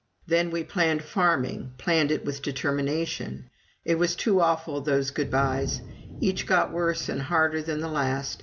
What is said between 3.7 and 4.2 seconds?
It was